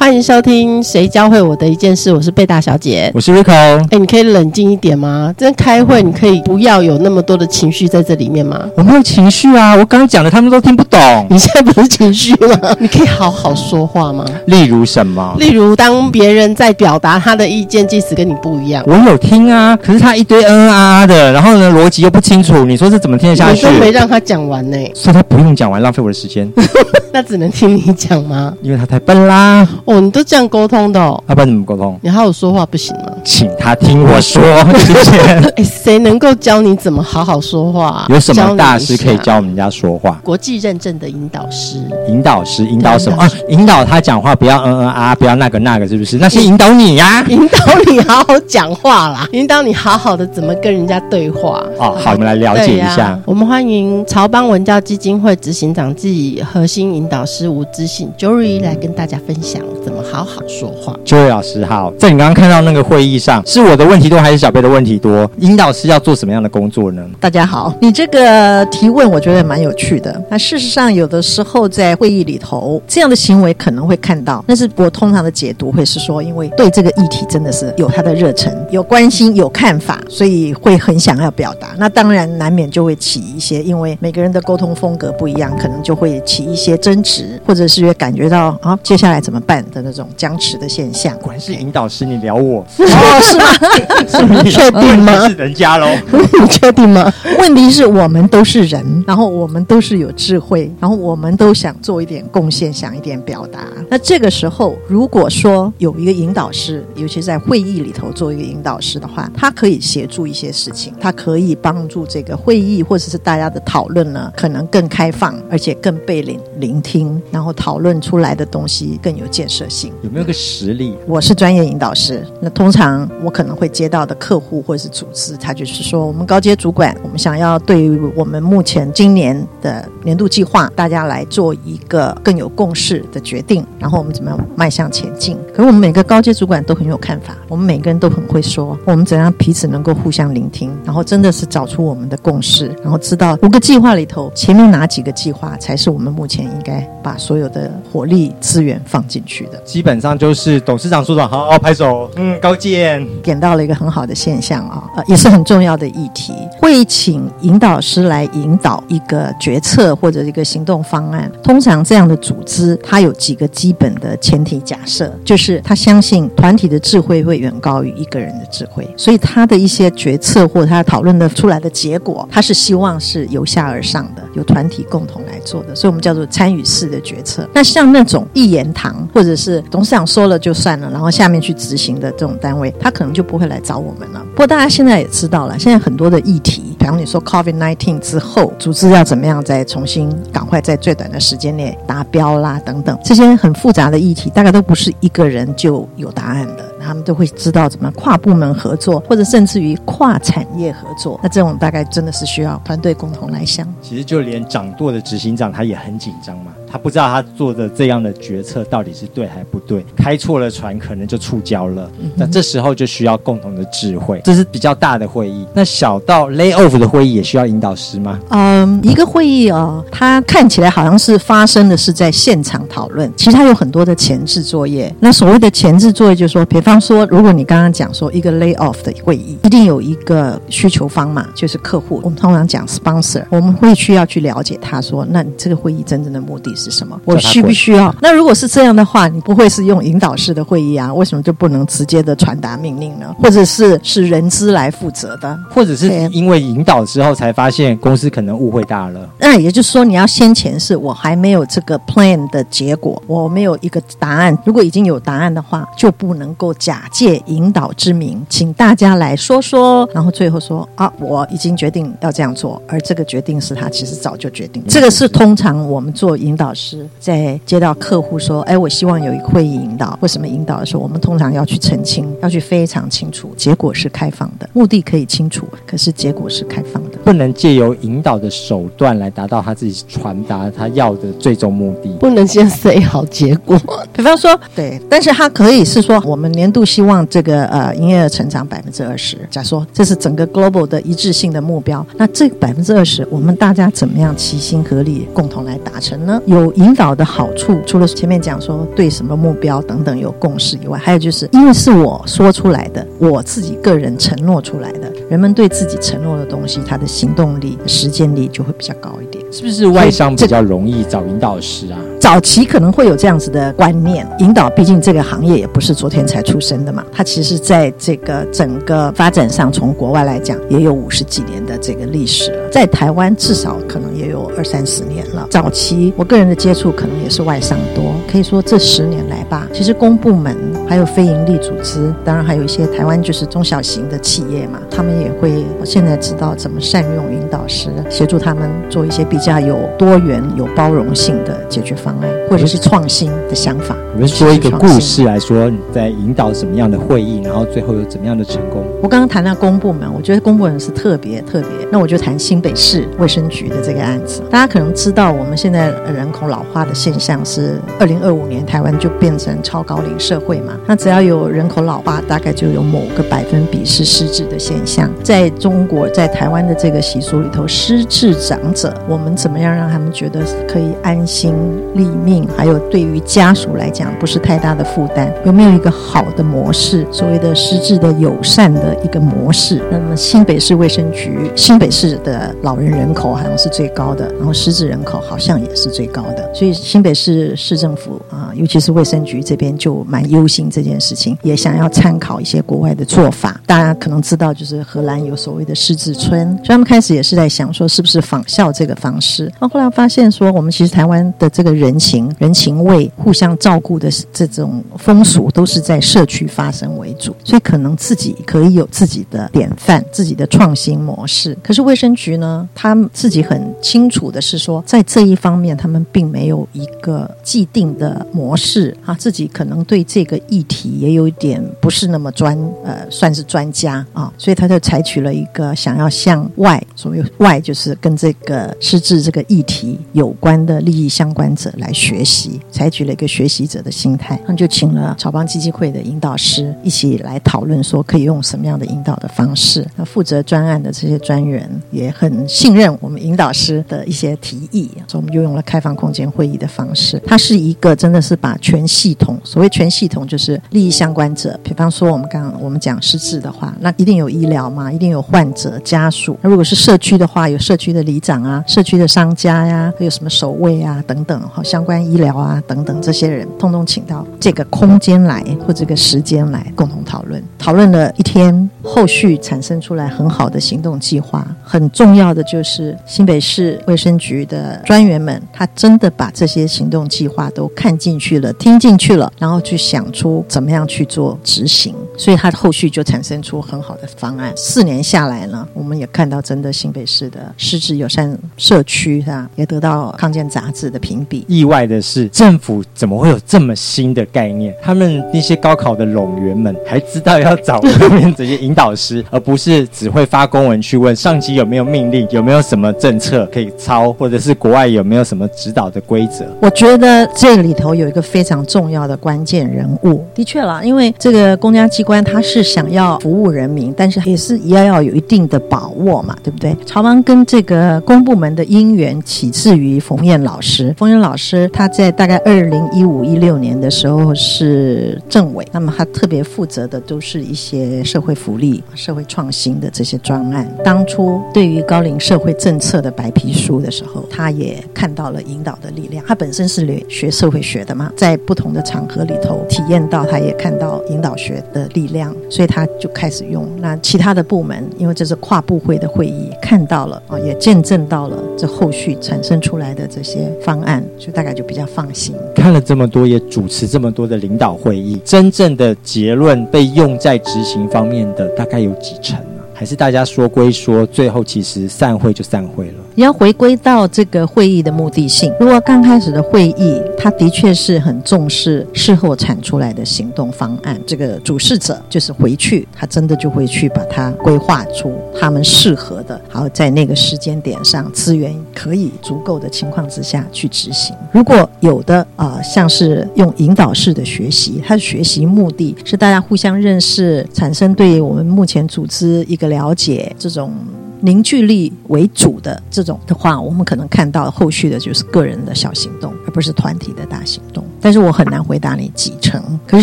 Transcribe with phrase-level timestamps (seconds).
[0.00, 3.10] 欢迎收听《谁教会我的一件事》，我是贝大小姐。
[3.12, 3.52] 我是 Rico。
[3.52, 5.34] 哎，你可以冷静一点吗？
[5.36, 8.64] 真开会，你可以不要有那么多的情绪在这里面吗？
[8.76, 11.26] 我没有情绪啊，我刚刚讲的他们都听不懂。
[11.28, 12.76] 你现在不是情绪吗？
[12.78, 14.24] 你可以好好说话吗？
[14.46, 15.34] 例如什么？
[15.40, 23.66] 例如当别人在表达他的意见，即使跟你不一样，我有听啊，可是他一堆嗯嗯啊啊的，然后呢逻辑又不清楚，你说这怎么听得下去？
[23.66, 26.48] 我都没让他讲完呢，所以他不用讲完，浪费我的时间。
[27.10, 28.54] 那只能听你讲吗？
[28.62, 29.66] 因为他太笨啦。
[29.88, 31.98] 哦，你都这样沟通的哦，要不然怎么沟通？
[32.02, 33.04] 你好好说话不行吗？
[33.24, 34.42] 请他听我说，
[34.84, 35.18] 谢谢。
[35.56, 37.86] 哎，谁能够教你怎么好好说话？
[37.88, 40.20] 啊有什么大师可以教人家说话？
[40.22, 41.78] 国际认证的引导师。
[42.06, 43.30] 引导师引导什么啊？
[43.48, 46.18] 引导他讲话，不要嗯嗯啊，不要那个那个，是不是？
[46.18, 47.58] 那是引导你呀， 引导
[47.90, 51.64] 你好好讲话啦，引导你好好的怎么跟人家对话。
[51.78, 53.18] 哦，好，我们来了解一下。
[53.24, 60.96] 我们欢迎潮邦文教基金会执行长暨核心引导师吴知信 Jory 来跟大家分享怎么好好说话。
[61.04, 65.28] Jory 老师好，在你刚刚看到那个会议上，是我的问题多还是小贝的问题多？
[65.38, 67.04] 引导师要做什么样的工作呢？
[67.20, 70.22] 大家好，你这个提问我觉得蛮有趣的。
[70.30, 81.68] 那事实上，有的时候在会议里头，这样的行为可能会看到，但是我通常的解读会是说，因为对这个议题真的是有他的热忱、有关心、有看法，所以会很想要表达。
[81.76, 91.18] 那当然难免就会起一些，因为每个人的沟通风格不一样，可能就会起一些争执，或者是感觉到啊，接下来怎么办的那种僵持的现象。
[91.20, 93.20] 果然是引导师，你聊我哦，
[94.06, 94.42] 是吗？
[94.42, 95.26] 你确定吗？
[95.26, 95.86] 是人家喽？
[96.12, 97.10] 你确定吗？
[97.40, 103.60] 问题是我们都是人，然后我们都是有智慧，然后我们都想做一点贡献，想一点表达。
[103.88, 119.77] 那这个时候，如果说有一个引导师，尤其在会议里头做一个引导师的话，他可以协助一些事情，他可以帮助这个会议或者是大家的讨论呢，可能更开放，而且更被聆聆听，然后讨论出来的东西更有建设性。
[120.02, 120.94] 有没有个实例？
[121.06, 135.36] 我是专业引导师，那通常我可能会接到的客户或者是组织，他就是说，我们高阶主管，我们想要对于我们目前今年的年度计划，大家来做一个更有共识的决定，然后我们怎么样迈向前进？
[135.54, 149.60] 可是我们每个高阶主管都很有看法，我们每个人都很会说，我们怎样彼此能够互相聆听，然后真的是找出我们的共识，然后知道五个计划里头前面哪几个计划才是我们目前应该把所有的火力资源放进去的。
[149.68, 161.30] 基本上就是董事长说长，好好拍手，嗯，高见，点到了一个很好的现象啊，呃，也是很重要的议题，会请引导师来引导一个决策或者一个行动方案。
[161.42, 177.46] 通常这样的组织，它有几个基本的前提假设，就是他相信团体的智慧会远高于一个人的智慧，所以他的一些决策或者他讨论的出来的结果，他是希望是由下而上的，由团体共同来做的，所以我们叫做参与式的决策。
[177.52, 184.20] 那像那种一言堂或者是董事长说了就算了，然后下面去执行的这种单位，他可能就不会来找我们了。
[184.32, 196.64] 不过大家现在也知道了，现在很多的议题，比方你说 COVID nineteen 之后，组织要怎么样再重新赶快在最短的时间内达标啦等等，这些很复杂的议题，大概都不是一个人就有答案的。
[196.80, 201.18] 他们都会知道怎么跨部门合作，或者甚至于跨产业合作。
[201.22, 203.66] 那这种大概真的是需要团队共同来想。
[203.82, 211.90] 其实就连掌舵的执行长他也很紧张嘛，他不知道他做的这样的决策到底是对还不对，开错了船可能就触礁了。
[212.14, 214.20] 那这时候就需要共同的智慧。
[214.24, 218.18] 这是比较大的会议，那小到 lay off 的会议也需要引导师吗？
[218.30, 224.94] 嗯，一个会议哦，它看起来好像是发生的是在现场讨论，其实它有很多的前置作业。
[225.00, 232.00] 那所谓的前置作业，就是说，比方说，如果你刚刚讲说一个 lay off 的会议，一定有一个需求方嘛，就是客户。
[232.04, 237.00] 我们通常讲 sponsor，我们会需要去了解他说，那你这个会议真正的目的是什么？
[237.04, 237.94] 我需不需要？
[238.00, 240.92] 那如果是这样的话，你不会是用引导式的会议啊？
[240.92, 243.14] 为什么就不能直接的传达命令呢？
[243.18, 245.38] 或者是是人资来负责的？
[245.50, 249.08] 或者是因为引导之后才发现公司可能误会大了？
[249.18, 254.36] 那也就是说，你要先前是我还没有这个 plan 的结果，我没有一个答案。
[254.44, 264.62] 如果已经有答案的话，就不能够假借引导之名，请大家来说说，然后最后说啊，我已经决定要这样做，而这个决定是他其实早就决定。
[264.68, 276.98] 这个是通常我们做引导师在接到客户说，哎，我希望有一个会议引导，或什么引导的时候，我们通常要去澄清，要去非常清楚，结果是开放的，目的可以清楚，可是结果是开放的。
[277.04, 281.88] 不能借由引导的手段来达到他自己传达他要的最终目的。
[282.00, 283.58] 不能先 say 好结果。
[283.94, 289.18] 比方说，对，但是他可以是说，我们年度希望这个呃营业额成长百分之二十。
[289.30, 296.20] 假说这是整个 global 的一致性的目标，那这百分之二十，我们大家怎么样齐心合力，共同来达成呢？
[296.26, 309.24] 有引导的好处，除了前面讲说对什么目标等等有共识以外，还有就是因为是我说出来的，我自己个人承诺出来的，人们对自己承诺的东西，他的行动力、实践力就会比较高一点。
[309.30, 311.78] 是不是外商比较容易找引导师啊？
[312.00, 325.26] 早期可能会有这样子的观念，引导毕竟这个行业也不是昨天才出生的嘛，它其实在这个整个发展上，从国外来讲也有五十几年的这个历史了，在台湾至少可能也有二三十年了。
[325.30, 330.36] 早期我个人的接触可能也是外商多，可以说这十年来吧，其实公部门
[330.68, 343.76] 还有非营利组织，当然还有一些台湾就是中小型的企业嘛，他们也会现在知道怎么善用引导师，协助他们做一些比较有多元、有包容性的解决方案，或者是创新的想法。
[343.94, 348.64] 我们说一个故事来说，你在引导什么样的会议，然后最后有怎么样的成功？
[348.82, 351.48] 我刚刚谈到公部门，我觉得公部门是特别特别。
[351.70, 354.22] 那我就谈新北市卫生局的这个案子。
[354.30, 360.56] 大家可能知道，我们现在人口老化的现象是二零二五年台湾就变成超高龄社会嘛？
[360.66, 364.88] 那只要有人口老化，大概就有某个百分比是失智的现象。
[365.02, 371.34] 在中国，在台湾的这个习俗里头，失智长者，我们怎么样让他们觉得可以安心
[371.78, 372.28] 立命？
[372.36, 375.10] 还有对于家属来讲，不是太大的负担？
[375.24, 376.86] 有没有一个好的模式？
[376.92, 379.62] 所谓的失智的友善的一个模式？
[379.70, 386.28] 那么新北市卫生局，新北市的老人人口好像是最高的，然后失智人口好像也是最高的。
[386.34, 393.40] 所以新北市市政府啊，尤其是卫生局这边就蛮忧心这件事情，也想要参考一些国外的做法。
[393.46, 399.30] 大家可能知道，就是荷兰有所谓的失智村，所以他们开始也是在想说，是不是仿效这个方式？
[399.38, 411.36] 那后来发现说，我们其实台湾的这个人人情、人情味、互相照顾的这种风俗，都是在社区发生为主，所以可能自己可以有自己的典范、自己的创新模式。
[411.42, 422.34] 可是卫生局呢，他自己很清楚的是说，在这一方面，他们并没有一个既定的模式啊，自己可能对这个议题也有一点不是那么专，
[422.64, 439.66] 呃，算是专家啊，所以他就采取了一个想要向外，所谓外就是跟这个失智这个议题有关的利益相关者来学习，采取了一个学习者的心态，那就请了草邦基金会的引导师一起来讨论，说可以用什么样的引导的方式。
[439.76, 447.00] 那负责专案的这些专员也很信任我们引导师的一些提议，所以我们就用了开放空间会议的方式。
[447.06, 456.16] 它是一个真的是把全系统，所谓全系统就是利益相关者，比方说我们刚刚我们讲失智的话，那一定有医疗嘛，一定有患者家属。
[456.22, 467.22] 那如果是社区的话，有社区的里长啊，社区的商家呀，还有什么守卫啊等等，哈，相关医疗啊等等这些人，通通请到这个空间来或这个时间来共同讨论。
[467.38, 471.26] 讨论了一天，后续产生出来很好的行动计划。
[471.42, 481.74] 很重要的就是新北市卫生局的专员们，他真的把这些行动计划都看进去了、听进去了，然后去想出怎么样去做执行。
[481.98, 484.32] 所以他后续就产生出很好的方案。
[484.36, 491.26] 四年下来呢，我们也看到真的新北市的失智友善社区啊，也得到康健杂志的评比。
[491.28, 494.54] 意外的是，政府怎么会有这么新的概念？
[494.62, 506.24] 他们那些高考的拢员们还知道要找后面这些引导师，而不是只会发公文去问上级有没有命令，有没有什么政策可以抄，或者是国外有没有什么指导的规则。
[506.40, 510.06] 我觉得这里头有一个非常重要的关键人物。
[510.14, 516.54] 的确啦，因为这个公家机关他是想要服务人民，但是也是也要有一定的把握嘛，对不对？
[516.66, 520.74] 朝王跟这个公部门的因缘起自于冯燕老师。
[520.76, 530.46] 冯燕老师他在大概二零一五一六年的时候是政委，那么他特别负责的都是一些社会福利、社会创新的这些专案。
[530.62, 536.04] 当初对于高龄社会政策的白皮书的时候，他也看到了引导的力量。
[536.06, 543.48] 他本身是学社会学的嘛，在不同的场合里头体验到，他也看到引导学的力量，所以他就开始用。
[543.58, 552.14] 那其他的部门，因为这是跨部会的会议，看到了啊，也见证到了这后续产生出来的这些方案，所以大概就比较放心。
[552.34, 559.42] 看了这么多，也主持这么多的领导会议，真正的结论被用在执行方面的，大概有几成呢？
[559.54, 562.74] 还是大家说归说，最后其实散会就散会了？
[562.98, 565.32] 你要回归到这个会议的目的性。
[565.38, 580.92] 如果刚开始的会议，他的确是很重视事后产出来的行动方案，这个主事者就是回去，他真的就会去把它规划出他们适合的，好在那个时间点上资源可以足够的情况之下去执行。
[581.12, 590.52] 如果有的啊、像是用引导式的学习，它的学习目的是大家互相认识，产生对我们目前组织一个了解，这种。
[591.00, 597.64] 凝聚力为主的这种的话，我们可能看到后续的就是个人的小行动，而不是团体的大行动。
[597.80, 599.40] 但是我很难回答你几成。
[599.66, 599.82] 可是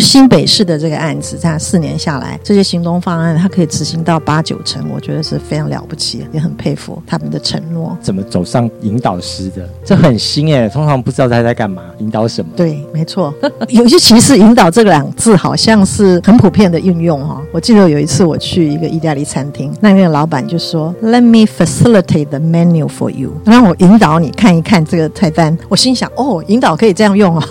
[0.00, 7.96] 新北市的这个案子，在四年下来，这些行动方案它可以执行到八九成，我觉得是非常了不起，也很佩服他们的承诺。
[8.02, 9.66] 怎么走上引导师的？
[9.84, 12.50] 这很新哎，通常不知道他在干嘛，引导什么。
[12.54, 13.32] 对，没错。
[13.68, 17.42] 有些其实“引导”这两个字好像是很普遍的运用哈、哦。
[17.52, 27.48] 我记得有一次我去一个意大利餐厅，那个老板就说：“Let me facilitate the menu for you，让我引导你看一看这个菜单。”我心想：“哦，引导可以这样用啊！”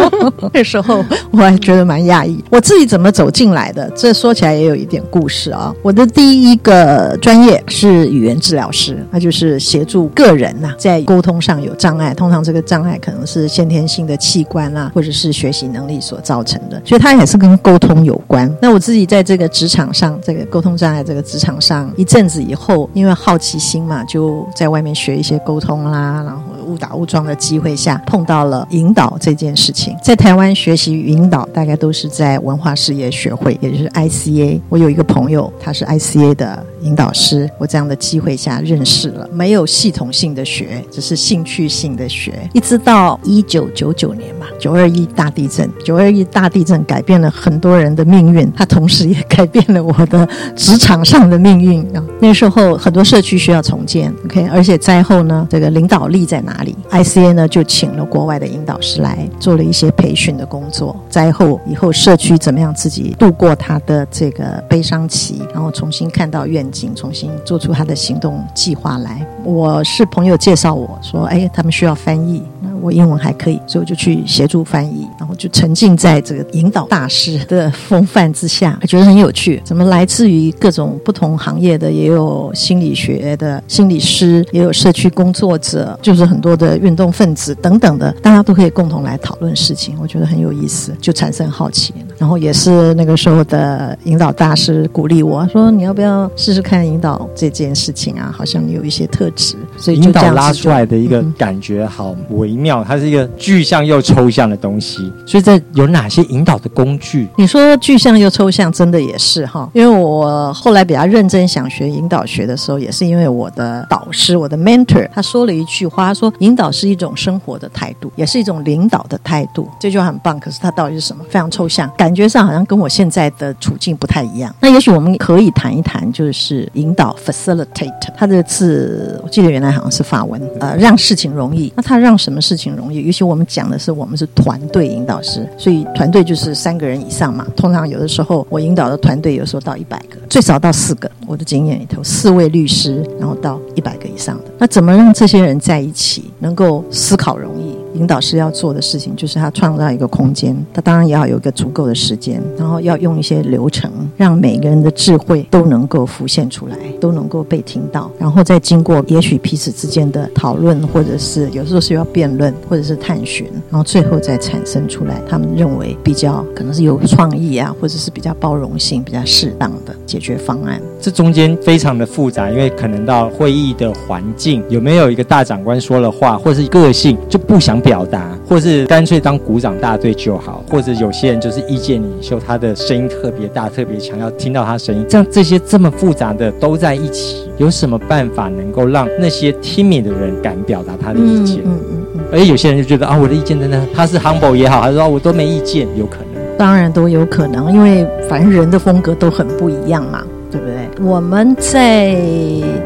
[0.52, 2.42] 那时候我还觉得蛮讶异。
[2.50, 3.90] 我自己怎么走进来的？
[3.96, 5.74] 这说起来也有一点故事啊。
[5.82, 12.12] 我的第一个专业是语言治疗师，那就是协助个人呐、在沟通上有障碍。
[12.14, 18.54] 通常这个障碍可能是先天性的器官啊，或者是学习能力所造成的，所以它也是跟沟通有关。
[18.60, 29.96] 那我自己在这个职场上，这个沟通障碍这个职场上一阵子以后，因为好奇心嘛，就在外面学一些沟通啦，然后误打误撞的机会下碰到了引导这件事情。
[30.02, 34.60] 在台湾学习引导，大概都是在文化事业学会，也就是 ICA。
[34.68, 52.04] 我有一个朋友，他是 ICA 的引导师，我这样的机会下认识了，没有系统性的学，只是兴趣性的学，一直到一九九九年嘛，九二一大地震，九二一大地震改变了很多人的命运，它同时也改变了我的职场上的命运啊。
[52.20, 60.94] 那时候很多社区需要重建，OK，而且灾后呢，这个领导力在哪里？ICA 呢就请了国外的引导师来做了一些培训的工作。
[61.08, 69.24] 灾后以后社区怎么样自己度过他的这个悲伤期，然后重新看到愿请，重新做出他的行动计划来。
[69.44, 79.62] 我是朋友介绍我说，哎，他们需要翻译，那我英文还可以，所以我就去协助翻译，然后就沉浸在这个引导大师的风范之下，觉得很有趣。
[79.64, 91.94] 怎么来自于各种不同行业的，也有心理学的心理师，也有社区工作者，就是很多的运动分子等等的，大家都可以共同来讨论事情，我觉得很有意思，就产生好奇。
[92.18, 98.34] 然后也是那个时候的引导大师鼓励我说：“你要不要试试看引导这件事情啊？
[98.36, 105.12] 好像你有一些特质。”所以就引导拉出来的一个嗯感觉好微妙，它是一个具象又抽象的东西。
[105.26, 107.28] 所以在有哪些引导的工具？
[107.36, 109.68] 你说具象又抽象，真的也是哈。
[109.74, 119.68] 因为我后来比较认真想学引导学的时候，也是因为我的导师，我的 mentor，他说了一句话，他说引导是一种生活的态度，也是一种领导的态度。
[119.78, 121.24] 这句话很棒，可是它到底是什么？
[121.28, 124.54] 非常抽象，感觉上好像跟我现在的处境不太一样。
[124.60, 131.72] 那也许我们可以谈一谈，就是是引导 facilitate，它这个字我记得原来好像是法文，呃，让事情容易。
[131.74, 133.04] 那它让什么事情容易？
[133.04, 137.46] 尤其我们讲的是我们是团队引导师，所以团队就是三个人以上嘛。
[137.56, 141.10] 通常有的时候我引导的团队有时候到一百个，最少到四个。
[141.26, 144.44] 我的经验里头，四位律师，然后到一百个以上的。
[144.58, 147.74] 那怎么让这些人在一起能够思考容易？
[147.94, 170.80] 引导师要做的事情就是他创造一个空间，他当然也要有一个足够的时间，然后要用一些流程，让每个人的智慧都能够浮现出来，都能够被听到，然后再经过也许彼此之间的讨论，或者是有时候是要辩论，或者是探寻，然后最后再产生出来他们认为比较可能是有创意啊，或者是比较包容性、比较适当的解决方案。
[171.00, 185.04] 这中间非常的复杂，因为可能到会议的环境有没有一个大长官说了话，或者是个性就不想表达，或是干脆当鼓掌大队就好，或者有些人就是意见领袖，他的声音特别大、特别强，要听到他声音。
[185.08, 191.58] 这样这些这么复杂的都在一起，有什么办法能够让那些听你的人敢表达他的意见？
[191.64, 196.42] 嗯嗯嗯，而且有些人就觉得啊，我的意见真的，他是 humble 也好，还是说、啊、我都没意见，有可能。
[196.56, 200.24] 当然都有可能，因为反正人的风格都很不一样嘛。
[200.50, 201.04] 对不对？
[201.04, 202.16] 我们在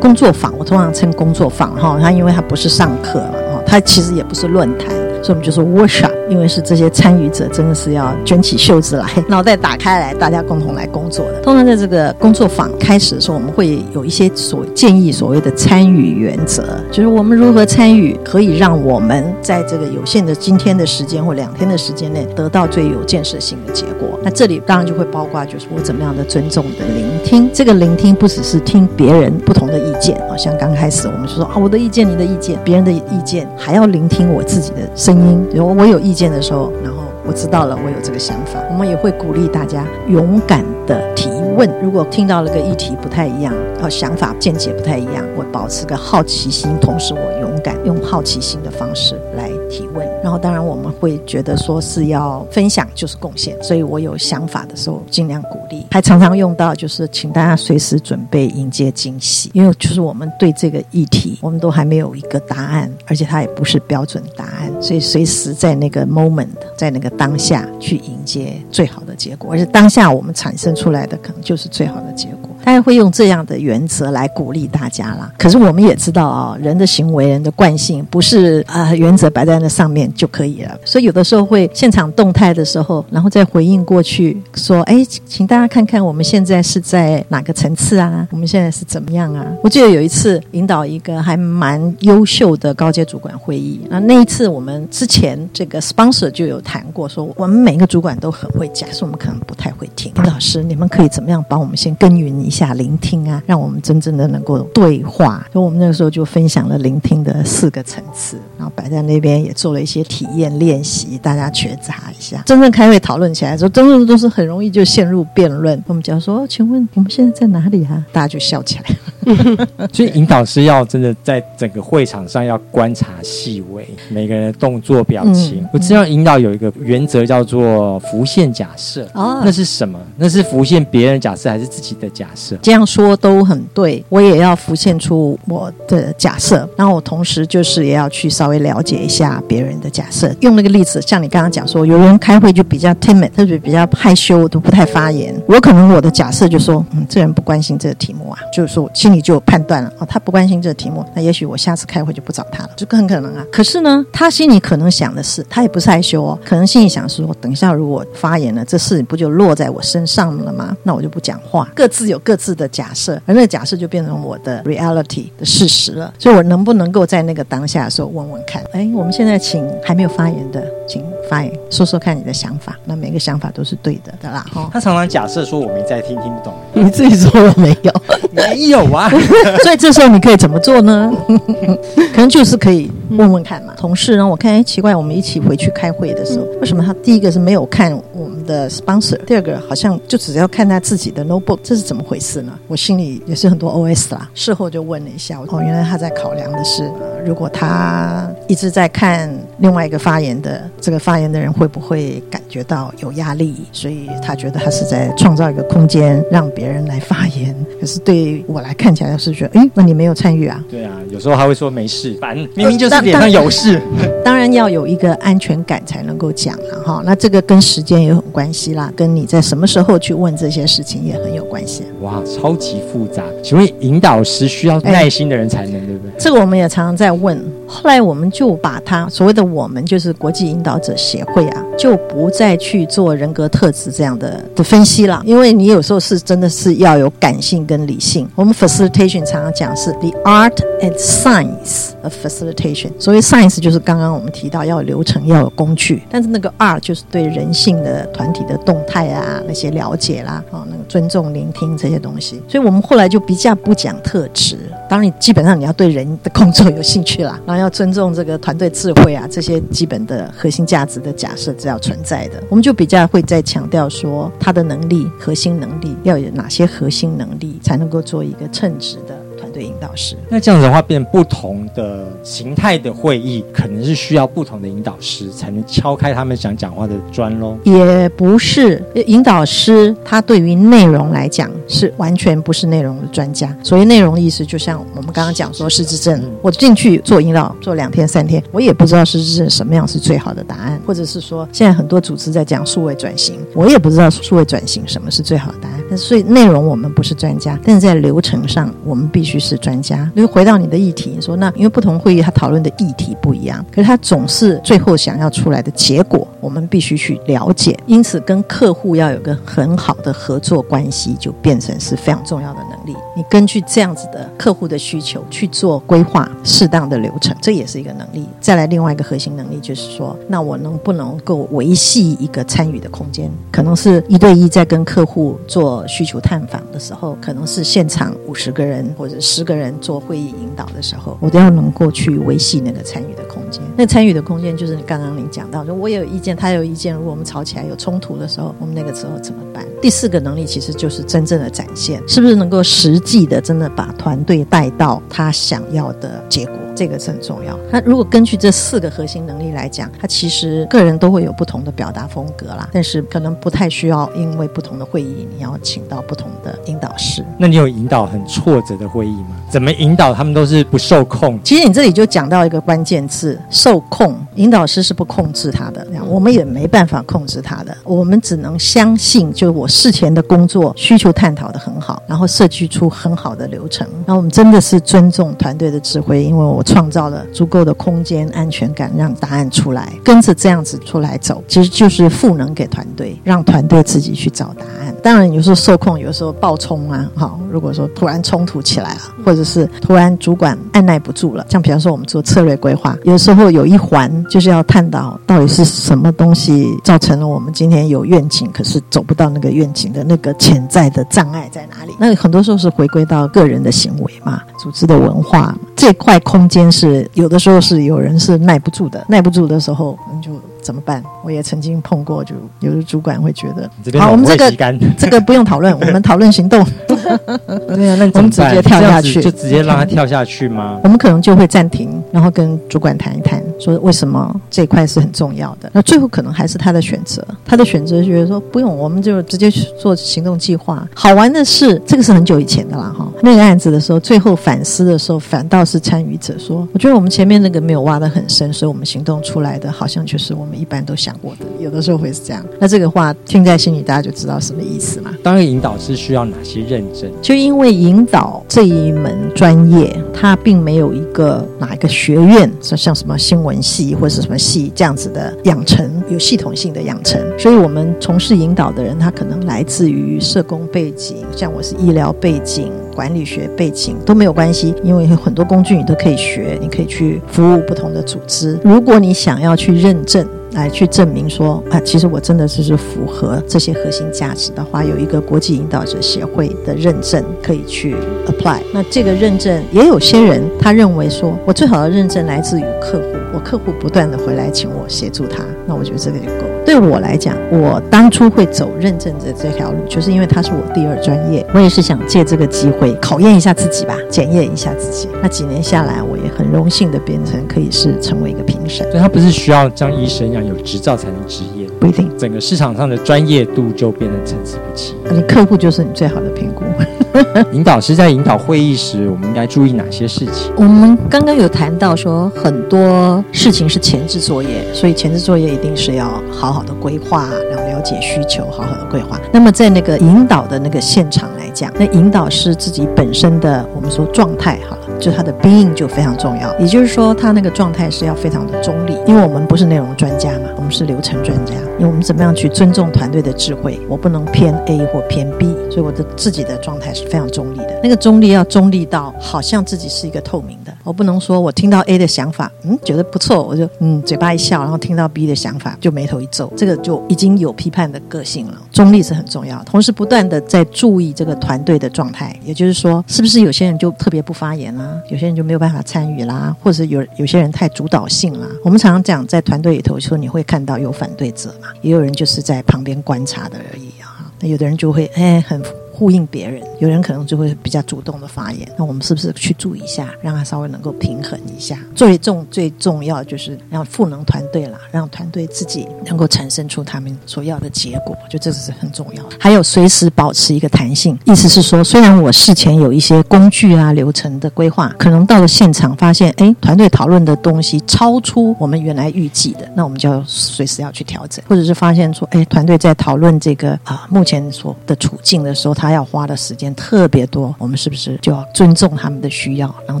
[0.00, 4.88] 工作坊，我通常称工作坊哈，它因为它不是上课嘛，哈，它其实也不是论坛，
[5.22, 11.40] 所以我们就说 workshop，因为是这些参与者真的是要卷起袖子来， 脑袋打开来，大家共同来工作的。
[11.40, 24.18] 通常在这个工作坊开始的时候，我们会有一些所建议所谓的参与原则，就是我们如何参与，可以让我们在这个有限的今天的时间或两天的时间内得到最有建设性的结果。
[24.22, 27.50] 那这里当然就会包括，就是我怎么样的尊重的聆听。
[27.52, 34.78] 这个聆听不只是听别人不同的意见啊，像刚开始我们就说啊，我的意见、你的意见、别人的意见，还要聆听我自己的
[35.10, 35.48] 声音。
[35.52, 41.68] 如果我有意见的时候，然后我知道了，我有这个想法，我们也会鼓励大家勇敢的提问。
[41.82, 50.09] 如果听到了个议题不太一样，然后想法见解不太一样，我保持个好奇心，同时我勇敢用好奇心的方式来提问。
[50.22, 55.86] 然后当然我们会觉得说是要分享就是贡献，所以我有想法的时候尽量鼓励。
[55.90, 72.39] 还常常用到就是请大家随时准备迎接惊喜，因为就是我们对这个议题我们都还没有一个答案，而且它也不是标准答案，所以随时在那个 moment，在那个当下去迎接最好的结果，而且当下我们产生出来的可能就是最好的结果。
[72.64, 75.32] 大家会用这样的原则来鼓励大家啦。
[75.38, 80.78] 可是我们也知道啊、人的行为、人的惯性不是啊、原则摆在那上面就可以了。
[80.84, 88.26] 所以有的时候会现场动态的时候，然后再回应过去说：“哎，请大家看看我们现在是在哪个层次啊？
[88.30, 100.12] 我们现在是怎么样啊？”我记得有一次引导一个还蛮优秀的高阶主管会议，那那一次我们之前这个 sponsor 就有谈过，说我们每一个主管都很会讲，可是我们可能不太会听。
[100.16, 105.46] 引导师，你们可以怎么样帮我们先耕耘一下聆听啊，让我们真正的能够对话。
[105.52, 112.42] 所以我们那个时候就分享了聆听的四个层次，然后摆在那边也做了一些体验练习，大家觉察一下。
[112.44, 115.82] 真正开会讨论起来的时候，真正都是很容易就陷入辩论。
[115.86, 118.04] 我们讲说，哦请问我们现在在哪里啊？
[118.12, 118.84] 大家就笑起来。
[119.92, 125.62] 所以引导师要真的在整个会场上要观察细微，每个人的动作表情。
[125.62, 129.98] 嗯我知道引导有一个原则叫做浮现假设，哦那是什么？
[130.18, 132.56] 那是浮现别人的假设还是自己的假设？
[132.60, 140.34] 这样说都很对，我也要浮现出我的假设，然后我同时就是也要去稍微了解一下别人的假设。
[140.40, 145.34] 用那个例子，像你刚刚讲说，有人开会就比较 timid，特别比较害羞，都不太发言。
[145.46, 153.44] 我可能我的假设就说，嗯，这人不关心这个题目啊，就是说我心里就有判断了，哦，他不关心这个题目，那也许我下次开会就不找他了，这个很可能啊。
[153.50, 160.76] 可是呢，他心里可能想的是，他也不是害羞哦，可能心里想是说，等一下如果发言了，这事不就落在我身上了吗？
[160.82, 161.68] 那我就不讲话。
[161.74, 166.12] 各自有各自的假设，而那个假设就变成我的 reality 的事实了。
[166.18, 168.62] 所以我能不能够在那个当下的时候问问看？
[168.72, 172.78] 哎，我们现在请还没有发言的，请发言，说说看你的想法。
[172.84, 176.54] 那每个想法都是对的的啦，哈、他常常假设说我没在听，听不懂。
[176.72, 177.92] 你自己说了没有？
[178.32, 179.10] 没有啊，
[179.62, 181.12] 所以这时候你可以怎么做呢？
[182.14, 183.74] 可能就是可以问问看嘛。
[183.76, 192.52] 同事让，我看哎奇怪，我们一起回去开会的时候，为什么他第一个是没有看我们的 sponsor，第二个好像就只要看他自己的 notebook，这是怎么回事呢？
[192.68, 194.30] 我心里也是很多 OS 啦。
[194.34, 207.54] 事后就问了一下，哦，原来他在考量的是，呃如果他一直在看另外一个发言的这个发言的人会不会感觉到有压力，所以他觉得他是在创造一个空间让别人来发言。
[207.80, 210.62] 可是对我来看起来是觉得，哎，那你没有参与啊？
[210.70, 213.80] 对啊，有时候他会说没事，烦，明明就是脸上有事。
[214.24, 217.02] 当然要有一个安全感才能够讲了哈。
[217.04, 221.84] 那这个跟时间也很关系啦，跟你在什么时候去问这些事情也很有关系。
[222.00, 223.24] 哇，超级复杂。
[223.42, 226.12] 请问引导师需要耐心的人才能，对不对？
[226.18, 227.40] 这个我们也常常在问。
[227.70, 238.28] 后来我们就把它所谓的我们就是国际引导者协会啊，就不再去做人格特质这样的的分析了，因为你有时候是真的是要有感性跟理性。
[238.34, 242.90] 我们 facilitation 常常讲是 the art and science of facilitation。
[242.98, 252.42] 所谓 science 就是刚刚我们提到要有流程，要有工具，但是那个 art 就是对人性的团体的动态啊那些了解啦，哦，那个尊重、聆听这些东西。
[252.48, 254.58] 所以我们后来就比较不讲特质。
[254.90, 262.42] 当然，你基本上你要对人的工作有兴趣啦， 然后要尊重这个团队智慧啊，这些基本的核心价值的假设是要存在的。
[262.48, 270.16] 我们就比较会在强调说，他的能力、核心能力要有哪些核心能力，才能够做一个称职的团队引导师。
[270.28, 277.56] 那这样子的话，变不同的形态的会议，可能是需要不同的引导师才能敲开他们想讲话的砖喽。
[277.64, 283.56] 也不是引导师，他对于内容来讲是完全不是内容的专家。
[283.62, 295.69] 所以内容的意思，就像我们刚刚讲说失智症，我进去做引导做两天三天，我也不知道失智症什么样是最好的答案，或者是说现在很多组织在讲数位转型，我也不知道数位转型什么是最好的答案。
[295.96, 300.10] 所以内容我们不是专家，但是在流程上我们必须是专家。
[300.14, 307.78] 因为回到你的议题，你说那因为不同会议他讨论的议题不一样，可是他总是最后想要出来的结果，我们必须去了解。
[307.86, 312.96] 因此，跟客户要有个很好的合作关系，就变成是非常重要的能力。
[313.16, 318.28] 你根据这样子的客户的需求去做规划，适当的流程，这也是一个能力。
[318.40, 323.30] 再来另外一个核心能力就是说，那我能不能够维系一个参与的空间？
[323.50, 333.62] 可能是一对一在跟客户做需求探访的时候，可能是现场五十个人或者十个人做会议引导的时候，我都要能够去维系那个参与的空间。
[333.76, 339.66] 那参与的空间就是你刚刚您讲到，说我有意见，他有意见，如果我们吵起来有冲突的时候，我们那个时候怎么办？
[339.80, 346.54] 第四个能力其实就是真正的展现，是不是能够实际的真的把团队带到他想要的结果？
[346.80, 347.54] 这个是很重要。
[347.70, 357.22] 那如果根据这四个核心能力来讲，他其实个人都会有不同的表达风格啦，但是可能不太需要因为不同的会议，你要请到不同的引导师。
[357.36, 359.36] 那你有引导很挫折的会议吗？
[359.50, 361.38] 怎么引导他们都是不受控？
[361.44, 364.16] 其实你这里就讲到一个关键字：受控。
[364.36, 373.86] 引导师是不控制他的，我们也没办法控制他的，我们只能相信，就是我事前的工作需求探讨的很好，然后设计出很好的流程。
[374.06, 384.94] 那我们真的是尊重团队的智慧，因为我创造了足够的空间、安全感，让答案出来，跟着这样子出来走，其实就是赋能给团队，让团队自己去找答案。
[385.02, 394.10] 当然，有时候受控，有时候暴冲啊，好，如果说突然冲突起来了，或者是突然主管按耐不住了，像比方说我们做策略规划，有时候有一环。
[394.28, 401.92] 就是要探讨到底是什么东西造成了我们今天有愿景，可是走不到那个愿景的那个潜在的障碍在哪里？
[401.98, 410.30] 那很多时候是回归到个人的行为嘛，组织的文化这块空间是有的时候是有人是耐不住的，耐不住的时候你就。
[410.62, 411.02] 怎么办？
[411.24, 414.50] 我也曾经碰过，就有的主管会觉得，好，我们这个
[414.96, 416.64] 这个不用讨论，我们讨论行动。
[417.66, 420.78] 对啊，那我们直接跳下去，就直接让他跳下去吗？
[420.84, 425.70] 我们可能就会暂停，然后跟主管谈一谈，说为什么这块是很重要的。
[425.72, 430.86] 那最后可能还是他的选择，他的选择觉得说不用，我们就直接去做行动计划。
[430.94, 433.08] 好玩的是，这个是很久以前的啦，哈。
[433.22, 440.49] 那个案子的时候，最后反思的时候，反倒是参与者说，我觉得我们前面那个没有挖得很深，所以我们行动出来的好像就是我们。
[440.50, 442.44] 我们一般都想过的，有的时候会是这样。
[442.58, 445.14] 那这个话听在心里，大家就知道什么意思嘛。
[445.22, 447.08] 当个引导师需要哪些认证？
[447.22, 457.22] 就因为引导这一门专业，它并没有一个哪一个学院，说像什么新闻系或者是什么系这样子的养成，有系统性的养成。
[457.38, 468.58] 所以我们从事引导的人，他可能来自于社工背景，像我是医疗背景、管理学背景都没有关系，因为有很多工具你都可以学，你可以去服务不同的组织。
[468.64, 470.26] 如果你想要去认证。
[470.52, 477.94] 来去证明说啊，其实我真的就是符合这些核心价值的话，有一个国际引导者协会的认证可以去
[478.26, 478.60] apply。
[478.72, 486.46] 那这个认证也有些人他认为说，我最好的认证来自于客户，我客户不断的回来请我协助他，那我觉得这个就够。
[486.66, 495.08] 对我来讲，我当初会走认证的这条路，就是因为它是我第二专业，我也是想借这个机会考验一下自己吧，检验一下自己。
[495.20, 498.86] 那几年下来，我也很荣幸的变成可以是成为一个评审。
[498.90, 504.94] 所以他不是需要像医生一样有执照才能执业，不一定，整个市场上的专业度就变得参差不齐。
[505.10, 506.64] 你客户就是你最好的评估。
[507.52, 510.52] 引导师在引导会议时，我们应该注意哪些事情？
[510.56, 519.20] 我们刚刚有谈到说，很多事情是前置作业，所以前置作业一定是要好好的规划，然后了解需求，好好的规划。
[519.32, 521.39] 那么在那个引导的那个现场来
[521.76, 526.56] 那引导是自己本身的我们说状态好了，就他的 being 就非常重要。
[526.58, 536.90] 也就是说，他那个状态是要非常的中立，因为我们不是内容专家嘛，们是流程专家，因为我们怎么样去尊重团队的智慧，我不能偏 A 或偏 B，所以我的自己的状态。
[536.92, 540.74] 是非常中立的，那个中立要中立到好像自己是一个透明的。
[540.82, 548.54] 我不能说我听到 A 的想法，嗯，觉得不错，我就嗯嘴巴一笑，然后听到 B 的想法就眉头一皱，这个就已经有批判的个性了。
[548.72, 558.48] 中立是很重要，同时不断的在注意这个团队的状态，也就是说，是不是有些人就特别不发言啦，有些人就没有办法参与啦，或者有有些人太主导性啦。
[558.64, 564.32] 我们常常讲，在团队里头说你会看到有反对者嘛，也有人就是在旁边观察的而已啊。
[564.40, 565.62] 那有的人就会哎很。
[566.00, 568.66] 呼应别人，有人可能就会比较主动的发言。
[568.78, 571.78] 那我们是不是去注意一下，让他稍微能够平衡一下？
[571.94, 579.22] 最重最重要就是让赋能团队啦，让团队自己能够产生出他们所要的结果，就这个是很重要。
[579.38, 600.00] 还有随时保持一个弹性，意思是说，虽然我事前有一些工具啊、流程的规划，可能到了现场发现，哎，团队讨论的东西超出我们原来预计的，那我们就要随时要去调整，或者是发现说，哎，团队在讨论这个啊目前所的处境的时候，他他要花的时间特别多，我们是不是就要尊重他们的需要，然后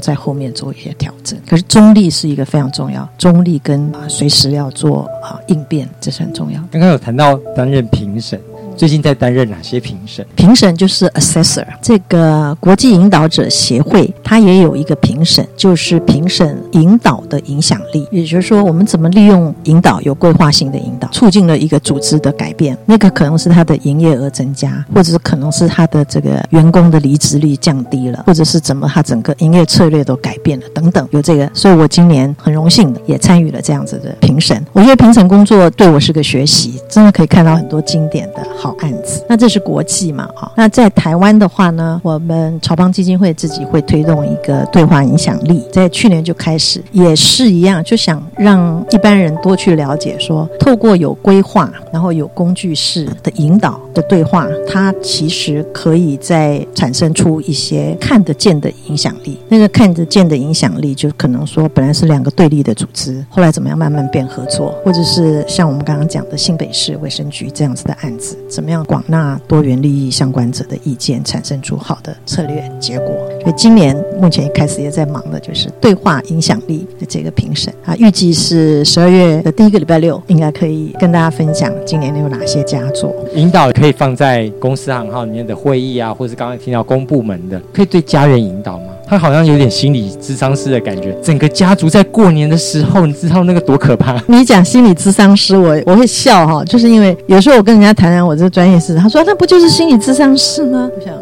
[0.00, 1.36] 在后面做一些调整？
[1.48, 6.62] 可是中立是一个非常重要，中立跟啊随时要做啊应变，这是很重要。
[6.70, 8.40] 刚刚有谈到担任评审。
[8.80, 10.26] 最近在担任哪些评审？
[10.34, 18.08] 评审就是 assessor，这个国际引导者协会，它也有一个评审，就是评审引导的影响力。
[18.10, 22.74] 也就是说，我们怎么利用引导，有规划性的引导，促进了一个组织的改变。
[22.86, 31.06] 那个可能是它的营业额增加，或者是可能是它的这个员工的离职率降低了，或者是怎么它整个营业策略都改变了等等。
[31.10, 34.64] 有这个，所以我今年很荣幸的也参与了这样子的评审。
[34.72, 38.69] 我觉得评审工作对我是个学习，真的可以看到很多经典的好。
[38.78, 40.28] 案子，那这是国际嘛？
[40.34, 59.38] 哈，那在台湾的话呢，我们朝邦基金会自己会推动一个对话影响力，在去年就开始，也是一样，就想让一般人多去了解，说透过有规划，然后有工具式的引导的对话，它其实可以再产生出一些看得见的影响力。
[59.48, 68.36] 那个看得见的影响力，就可能说本来是两个对立的组织，后来怎么样慢慢变合作，或者是像我们刚刚讲的新北市卫生局这样子的案子。
[68.50, 73.08] 怎么样广纳多元利益相关者的意见，产生出好的策略结果？
[73.40, 83.14] 所以今年目前一开始也在忙的就是对话影响力的这个评审啊，预计是十二月的第一个礼拜六，应该可以跟大家分享今年有哪些佳作。
[83.34, 88.86] 引导可以放在公司行号里面的会议啊，或是刚刚听到公部门的，可以对家人引导吗？
[89.10, 94.16] 他好像有点心理智商师的感觉，整个家族在过年的时候，你知道那个多可怕？
[94.28, 100.88] 你讲心理智商师，我我会笑哈，就是因为有时候我跟人家谈谈我这个专业事，他说那不就是心理智商师吗？
[100.96, 101.12] 我想。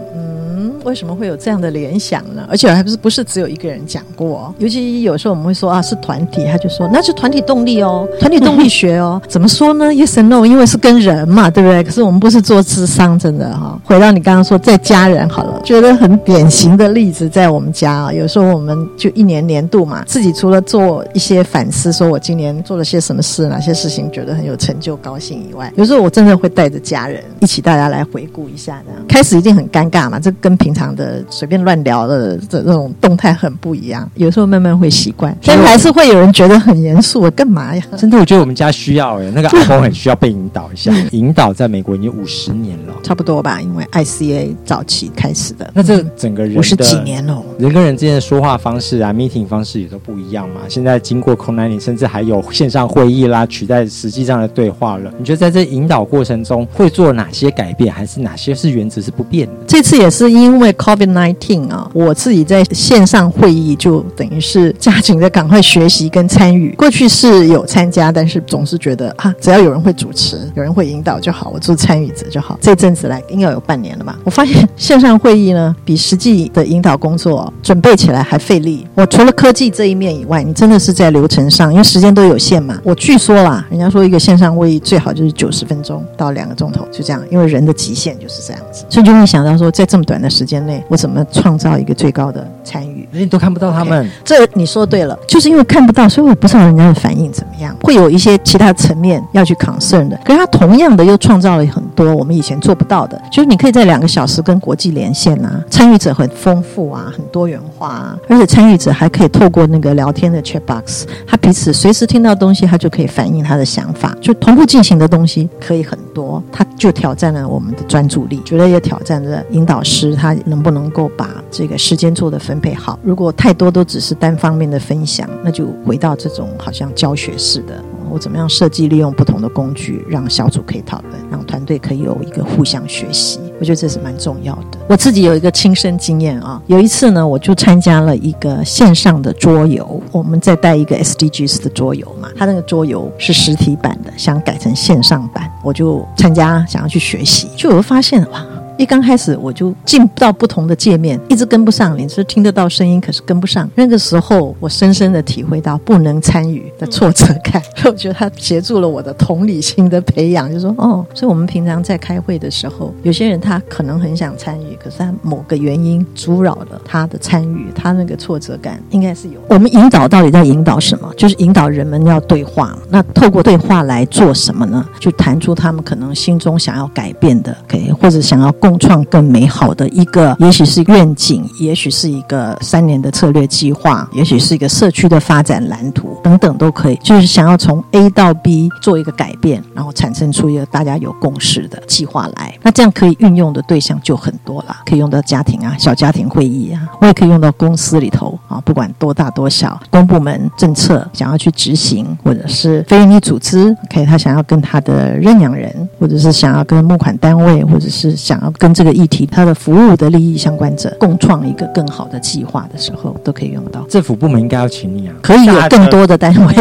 [0.88, 2.46] 为什么会有这样的联想呢？
[2.48, 11.85] 而且还不是不是只有一个人讲过，尤其有时候我们会说啊是团体，他就说那是团体动力哦， 团体动力学哦，怎么说呢？Yes and no，因为是跟人嘛，对不对？
[11.85, 13.79] 可是我们不是做智商，真的哈。
[13.85, 18.12] 回到你刚刚说在家人好了，觉得很典型的例子在我们家啊。
[18.12, 28.81] 有时候我们就一年年度嘛，自己除了做一些反思，说我今年做了些什么事，哪些事情觉得很有成就、高兴以外，有时候我真的会带着家人一起，大家来回顾一下。
[28.87, 37.21] 这样开始一定很尴尬嘛，这跟平常的随便乱聊的这这种动态很不一样，有时候慢慢会习惯，但还是会有人觉得很严肃。
[37.21, 37.83] 我干嘛呀？
[37.97, 40.93] 真的，我觉得我们家需要哎，那个阿公很需要被引导一下。
[41.12, 45.71] 引导在美国已经五十年了，差不多吧，因为 ICA 早期开始的。
[45.75, 50.61] 那这整个人五十几年了，人跟人之间的说话方式啊，meeting 方式也都不一样嘛。
[50.69, 55.11] 现在经过 c o n a n 甚至还有线上会议啦，取代实际上的对话了。
[55.19, 59.53] 你觉得在这引导过程中会做哪些改变，还是哪些是原则是不变的？
[59.67, 61.09] 这次也是因为 COVID。
[61.09, 66.74] nineteen 啊，我自己在线上会议就等于是加紧的赶快学习跟参与。
[66.76, 72.59] 过去是有参加，但是总是觉得啊，只要有人会主持，有人会引导就好，我做参与者就好。
[72.61, 74.18] 这阵子来应该有半年了吧？
[74.24, 78.87] 我发现线上会议呢，比实际的引导工作准备起来还费力。
[78.94, 82.78] 我除了科技这一面以外，你真的是在流程上，因为时间都有限嘛。
[82.85, 88.85] 我据说啦，人家说一个线上会议最好就是九十分钟到两个钟头，就这样，因为人的极限就是这样子。
[88.90, 90.98] 所以就会想到说，在这么短的时间内，我。
[90.98, 93.08] 怎么创造一个最高的参与？
[93.12, 97.72] 你都看不到他们，这你说对了，就是因为看不到，所以我不知道人家的反应怎么样。
[97.84, 103.16] 会有一些其他层面要去 concern 的，可是他同样的又创造了很多我们以前做不到的。
[103.30, 120.88] 就是你可以在两个小时跟国际连线啊，参与者很丰富啊，很多元化啊，而且参与者还可以透过那个聊天的 chat box，他彼此随时听到东西，他就可以反映他的想法，就同步进行的东西可以很多，他就挑战了我们的专注力，觉得也挑战了引导师他能不能。
[120.88, 122.98] 够把这个时间做的分配好。
[123.03, 127.85] 如果太多都只是单方面的分享，那就回到这种好像教学式的。
[128.11, 133.38] 我怎么样设计利用不同的工具，让小组可以讨论，让团队可以有一个互相学习？
[133.61, 134.79] 我觉得这是蛮重要的。
[134.88, 148.46] 我自己有一个亲身经验啊，有一次呢，我就参加了一个线上的桌游，我们在带一个 SDGs 的桌游嘛，它那个桌游是实体版的，想改成线上版，我就参加，想要去学习，就我发现哇。
[148.79, 151.99] 一刚开始我就进不到不同的界面，一直跟不上。
[151.99, 153.69] 你是听得到声音，可是跟不上。
[153.75, 157.61] 那个时候，我深深的体会到不能参与的挫折感。
[157.87, 169.41] 我觉得他协助了我的同理心的培养，就说哦，所以我们平常在开会的时候，有些人他可能很想参与，可是他某个原因阻扰了他的参与，他那个挫折感应该是有。
[169.49, 171.12] 我们引导到底在引导什么？
[171.17, 172.79] 就是引导人们要对话。
[172.88, 174.87] 那透过对话来做什么呢？
[175.01, 186.96] 去谈出他们可能心中想要改变的，OK，或者想要共共创更美好的一个，也许是愿景，也许是一个三年的策略计划，也许是一个社区的发展蓝图等等都可以。
[186.96, 192.54] 就是想要从 A 到 B 做一个改变，然后产生出一个大家有共识的计划来。
[192.62, 213.81] 那这样可以运用的对象就很多了，可以用到家庭啊，小家庭会议啊，我也可以用到公司里头啊，不管多大多小，公部门政策想要去执行，或者是非营利组织，OK，他想要跟他的认养人，或者是想要跟募款单位，或者是想要跟这个议题它的服务的利益相关者共创一个更好的计划的时候，都可以用到。
[213.88, 216.55] 政府部门应该要请你啊，可以有更多的单位。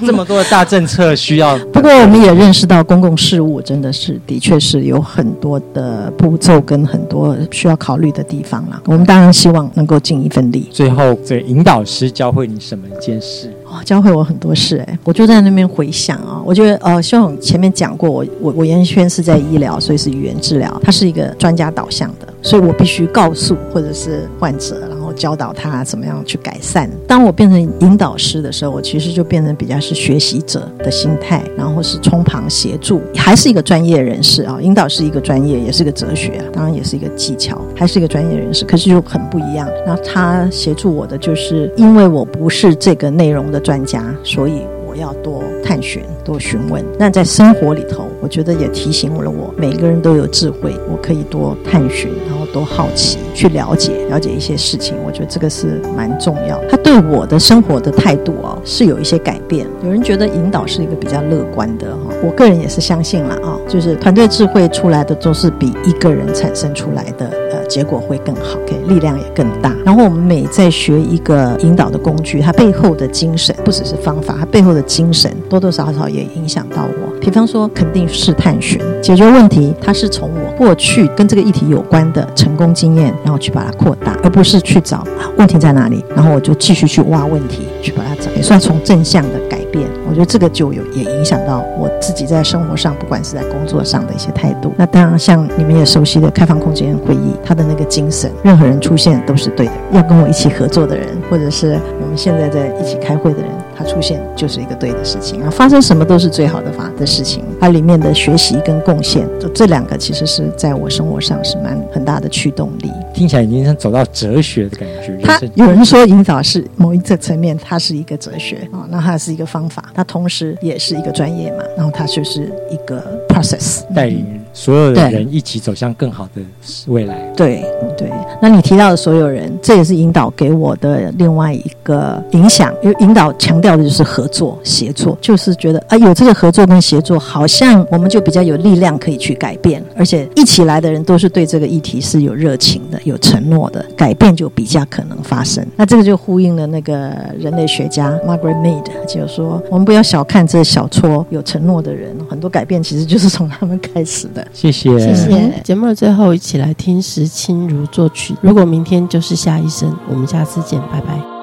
[0.00, 1.58] 这么多的大政策需要。
[1.72, 8.82] 不过我们也认识到，公共事务真的是的确是有很多的步骤跟很多需要考虑的地方了。
[8.86, 10.68] 我们当然希望能够尽一份力。
[10.70, 13.52] 最后，这引导师教会你什么一件事？
[13.70, 26.90] 哦，教会我很多事哎，我就在那边回想啊，我觉得呃，希望前面讲过，我我我原先是在医疗，所以是语言治疗，他是一个专家导向的，所以我必须告诉或者是患者，然教导他怎么样去改善。
[27.06, 34.58] 当我变成引导师的时候，我其实就变成比较是学习者的心态，然后是从旁协助，还是一个专业人士啊。
[34.62, 39.68] 引导是一个专业，也是一个哲学，当然也是一个技巧，还是一个专业人士，可是就很不一样。
[39.84, 43.58] 然后他协助我的，就是因为我不是这个内容的。
[43.58, 46.82] 专家，所以我要多探寻、多询问。
[46.96, 52.08] 那在生活里头，我觉得也提醒了我，每个人都有智慧，我可以多探寻，
[52.52, 54.94] 多好奇，去了解、了解一些事情。
[55.06, 56.60] 我觉得这个是蛮重要。
[56.70, 59.66] 他对我的生活的态度哦，是有一些改变。
[59.82, 67.58] 有人觉得引导是一个比较乐观的哈，我个人也是相信了啊，就是团队智慧出来的都是比一个人产生出来的呃。
[67.68, 69.76] 结果会更好，OK，力量也更大。
[69.84, 77.20] 然后我们每在学一个引导的工具，它背后的精神不只是方法，它背后的精神多多少少也影响到我。
[77.20, 85.04] 比方说，肯定是探寻解决问题，它是从我过去跟这个议题有关的成功经验，然后去把它扩大，而不是去找
[85.36, 89.88] 问题在哪里，然后我就继续去挖问题，去把它找，也算从正向的改变。
[90.08, 94.72] 我觉得这个就有也影响到我自己在生活上，不管是在工作上的一些态度。
[94.76, 99.72] 那当然，像你们也熟悉的开放空间会议，它的那个精神，任何人出现都是对的。
[99.92, 103.50] 要跟我一起合作的人，或者是我们现在在一起开会的人。
[103.78, 107.44] 它出现就是一个对的事情啊，发生什么都是最好的法的事情。
[107.60, 112.90] 它里面的学习跟贡献，就这两个其实是在我生活上是蛮很大的驱动力。
[113.14, 115.16] 听起来已经是走到哲学的感觉。
[115.22, 124.26] 它有人说引导是某一个层面，它是一个哲学啊，那它是一个方法，它同时也是一个专业嘛，然后它就是一个 process 带领
[124.58, 126.42] 所有的人一起走向更好的
[126.88, 127.16] 未来。
[127.36, 127.64] 对
[127.96, 128.10] 对，
[128.42, 133.68] 那你提到的所有人，这也是引导给我的另外一个影响，因为引导强调。
[133.68, 145.62] 的就是合作协作，就是觉得啊，有这个合作跟协作，好像我们就比较有力量可以去改变，而且一起来的人都是对这个议题是有热情的、有承诺的，改变就比较可能发生。
[145.76, 154.47] 那这个就呼应了那个人类学家 Margaret Mead，就是说，我们不要小看这小撮有承诺的人，很多改变其实就是从他们开始的。
[154.52, 155.60] 谢谢，谢谢。
[155.62, 158.34] 节目的最后，一起来听石清如作曲。
[158.40, 161.37] 如果明天就是下一生，我们下次见，拜拜。